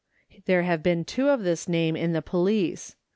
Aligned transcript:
There 0.45 0.63
have 0.63 0.81
been 0.81 1.05
two 1.05 1.29
of 1.29 1.43
this 1.43 1.67
name 1.69 1.95
in 1.95 2.11
the 2.11 2.23
police. 2.23 2.95